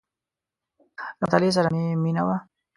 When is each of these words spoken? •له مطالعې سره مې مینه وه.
•له 0.03 1.21
مطالعې 1.23 1.51
سره 1.57 1.67
مې 1.75 1.85
مینه 2.03 2.23
وه. 2.27 2.37